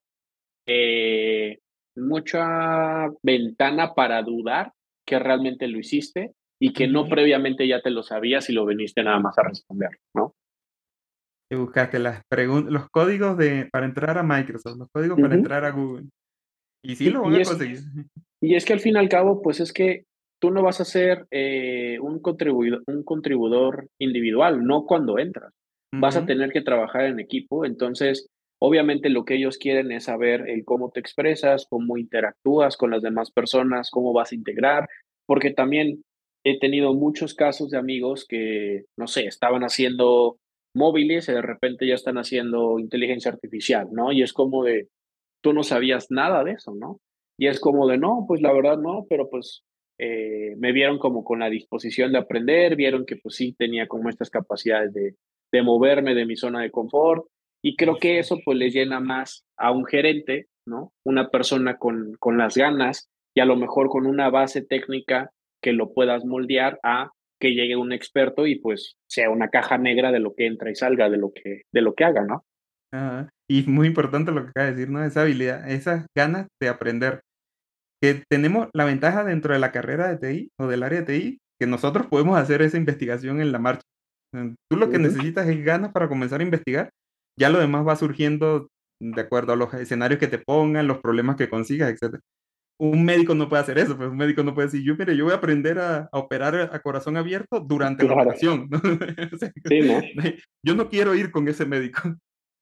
[0.67, 1.59] eh,
[1.95, 4.73] mucha ventana para dudar
[5.05, 9.03] que realmente lo hiciste y que no previamente ya te lo sabías y lo viniste
[9.03, 10.33] nada más a responder, ¿no?
[11.51, 15.71] Y buscaste las los códigos de, para entrar a Microsoft, los códigos para entrar a
[15.71, 16.05] Google.
[16.83, 17.79] Y sí lo van a conseguir.
[18.41, 20.05] Y es que al fin y al cabo, pues es que
[20.39, 25.53] tú no vas a ser eh, un, contribuidor, un contribuidor individual, no cuando entras
[25.99, 28.27] vas a tener que trabajar en equipo, entonces
[28.61, 33.01] obviamente lo que ellos quieren es saber el cómo te expresas, cómo interactúas con las
[33.01, 34.87] demás personas, cómo vas a integrar,
[35.27, 36.03] porque también
[36.43, 40.37] he tenido muchos casos de amigos que, no sé, estaban haciendo
[40.75, 44.11] móviles y de repente ya están haciendo inteligencia artificial, ¿no?
[44.11, 44.87] Y es como de,
[45.41, 46.99] tú no sabías nada de eso, ¿no?
[47.37, 49.63] Y es como de, no, pues la verdad no, pero pues
[49.97, 54.09] eh, me vieron como con la disposición de aprender, vieron que pues sí tenía como
[54.09, 55.15] estas capacidades de,
[55.51, 57.25] de moverme de mi zona de confort.
[57.63, 60.91] Y creo que eso pues le llena más a un gerente, ¿no?
[61.05, 65.31] Una persona con, con las ganas y a lo mejor con una base técnica
[65.61, 70.11] que lo puedas moldear a que llegue un experto y pues sea una caja negra
[70.11, 72.45] de lo que entra y salga, de lo que, de lo que haga, ¿no?
[73.49, 75.03] y muy importante lo que acaba de decir, ¿no?
[75.03, 77.21] Esa habilidad, esas ganas de aprender.
[78.01, 81.37] Que tenemos la ventaja dentro de la carrera de TI o del área de TI,
[81.59, 83.83] que nosotros podemos hacer esa investigación en la marcha.
[84.69, 86.89] Tú lo que necesitas es ganas para comenzar a investigar.
[87.39, 88.67] Ya lo demás va surgiendo
[89.01, 92.19] de acuerdo a los escenarios que te pongan, los problemas que consigas, etc.
[92.77, 95.23] Un médico no puede hacer eso, pues un médico no puede decir, yo, mire, yo
[95.25, 98.69] voy a aprender a, operar a corazón abierto durante la operación.
[100.63, 102.01] Yo no quiero ir con ese médico.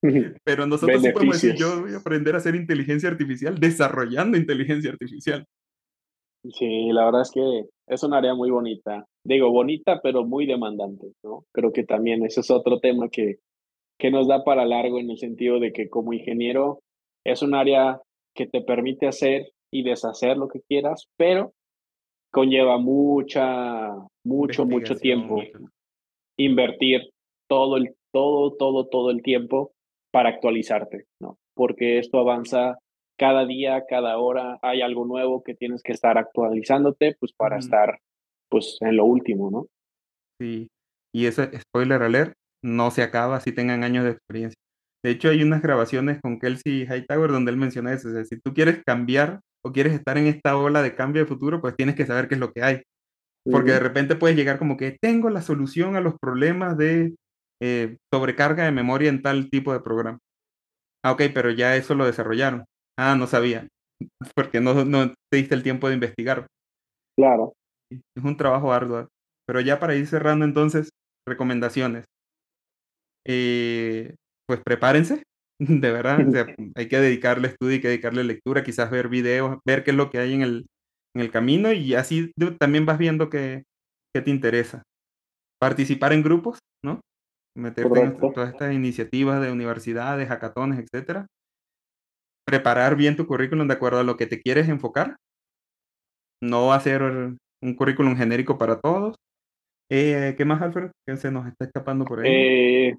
[0.44, 4.90] Pero nosotros sí podemos decir, yo voy a aprender a hacer inteligencia artificial desarrollando inteligencia
[4.90, 5.46] artificial.
[6.52, 9.06] Sí, la verdad es que es un área muy bonita.
[9.24, 11.44] Digo, bonita, pero muy demandante, ¿no?
[11.52, 13.36] Creo que también ese es otro tema que,
[13.98, 16.80] que nos da para largo en el sentido de que como ingeniero
[17.24, 18.00] es un área
[18.34, 21.52] que te permite hacer y deshacer lo que quieras, pero
[22.30, 25.40] conlleva mucha, mucho, mucho tiempo.
[26.36, 27.10] Invertir
[27.48, 29.72] todo el, todo, todo, todo el tiempo
[30.10, 31.38] para actualizarte, ¿no?
[31.54, 32.78] Porque esto avanza
[33.16, 37.98] cada día, cada hora hay algo nuevo que tienes que estar actualizándote, pues para estar,
[38.50, 39.66] pues en lo último, ¿no?
[40.40, 40.68] Sí,
[41.14, 44.56] y ese spoiler alert no se acaba si tengan años de experiencia.
[45.04, 48.08] De hecho, hay unas grabaciones con Kelsey Hightower donde él menciona eso.
[48.08, 51.60] O si tú quieres cambiar o quieres estar en esta ola de cambio de futuro,
[51.60, 52.82] pues tienes que saber qué es lo que hay.
[53.50, 57.14] Porque de repente puedes llegar como que tengo la solución a los problemas de
[57.62, 60.18] eh, sobrecarga de memoria en tal tipo de programa.
[61.04, 62.64] Ah, ok, pero ya eso lo desarrollaron.
[62.98, 63.68] Ah, no sabía,
[64.34, 66.46] porque no, no te diste el tiempo de investigar.
[67.16, 67.52] Claro.
[68.16, 69.08] Es un trabajo arduo.
[69.46, 70.90] Pero ya para ir cerrando entonces,
[71.26, 72.04] recomendaciones.
[73.26, 74.14] Eh,
[74.46, 75.22] pues prepárense,
[75.58, 76.18] de verdad.
[76.76, 80.10] hay que dedicarle estudio, hay que dedicarle lectura, quizás ver videos, ver qué es lo
[80.10, 80.66] que hay en el,
[81.14, 83.64] en el camino y así también vas viendo qué,
[84.14, 84.82] qué te interesa.
[85.60, 87.00] Participar en grupos, ¿no?
[87.56, 91.26] Meterte en todas estas iniciativas de universidades, hackatones, etcétera.
[92.46, 95.16] Preparar bien tu currículum de acuerdo a lo que te quieres enfocar.
[96.42, 99.16] No hacer un currículum genérico para todos.
[99.90, 100.90] Eh, ¿Qué más, Alfred?
[101.06, 102.30] ¿Qué se nos está escapando por ahí?
[102.30, 102.94] Eh,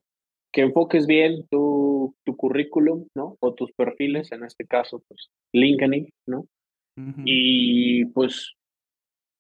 [0.51, 3.37] que enfoques bien tu, tu, currículum, ¿no?
[3.39, 6.45] O tus perfiles, en este caso, pues LinkedIn, ¿no?
[7.25, 8.53] Y pues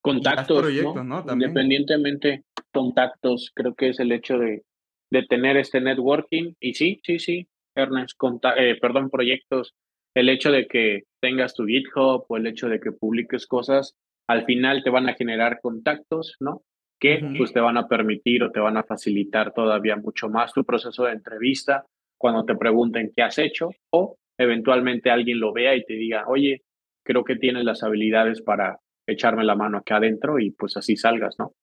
[0.01, 0.65] contactos,
[1.05, 1.23] ¿no?
[1.31, 4.63] Independientemente, contactos, creo que es el hecho de,
[5.09, 6.53] de tener este networking.
[6.59, 8.17] Y sí, sí, sí, Ernest,
[8.57, 9.73] eh, perdón, proyectos,
[10.13, 13.95] el hecho de que tengas tu GitHub o el hecho de que publiques cosas,
[14.27, 16.63] al final te van a generar contactos, ¿no?
[16.99, 20.63] Que pues te van a permitir o te van a facilitar todavía mucho más tu
[20.63, 21.85] proceso de entrevista
[22.17, 26.63] cuando te pregunten qué has hecho o eventualmente alguien lo vea y te diga, oye,
[27.05, 31.35] creo que tienes las habilidades para echarme la mano acá adentro y pues así salgas,
[31.37, 31.53] ¿no?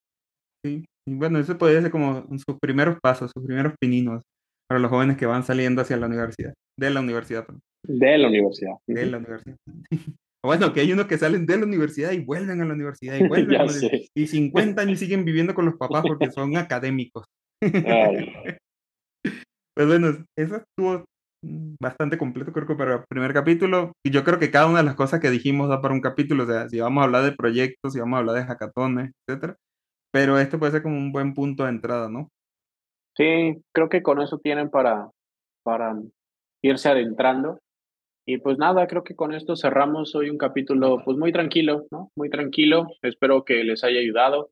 [0.65, 4.23] Sí, bueno, eso podría ser como sus primeros pasos, sus primeros pininos
[4.69, 7.47] para los jóvenes que van saliendo hacia la universidad, de la universidad.
[7.85, 8.75] De la universidad.
[8.87, 9.57] De la universidad.
[10.45, 13.29] Bueno, que hay unos que salen de la universidad y vuelven a la universidad y
[13.29, 17.25] vuelven a la universidad, y 50 años siguen viviendo con los papás porque son académicos.
[17.63, 18.59] pues
[19.87, 21.05] bueno, eso estuvo
[21.81, 23.93] bastante completo, creo que para el primer capítulo.
[24.05, 26.45] Y yo creo que cada una de las cosas que dijimos da para un capítulo,
[26.45, 29.57] o sea, si vamos a hablar de proyectos, si vamos a hablar de hackatones, etcétera.
[30.13, 32.29] Pero esto puede ser como un buen punto de entrada, ¿no?
[33.17, 35.11] Sí, creo que con eso tienen para,
[35.63, 35.95] para
[36.63, 37.59] irse adentrando.
[38.27, 42.11] Y pues nada, creo que con esto cerramos hoy un capítulo pues muy tranquilo, ¿no?
[42.17, 42.87] Muy tranquilo.
[43.03, 44.51] Espero que les haya ayudado.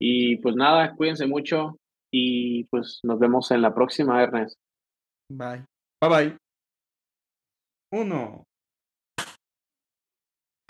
[0.00, 1.76] Y pues nada, cuídense mucho
[2.10, 4.58] y pues nos vemos en la próxima, Ernest.
[5.30, 5.64] Bye.
[6.00, 6.36] Bye bye.
[7.92, 8.44] Uno.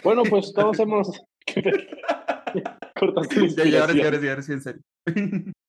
[0.03, 1.23] Bueno, pues todos hemos.
[2.99, 4.83] Cortaste ya, ya, ahora sí, ahora sí, ahora sí, en serio.